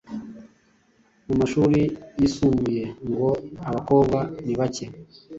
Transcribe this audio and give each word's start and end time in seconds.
Mu 1.27 1.33
mashuri 1.39 1.79
yisumbuye 2.19 2.83
ngo 3.09 3.29
abakobwa 3.69 4.19
nibake 4.45 4.85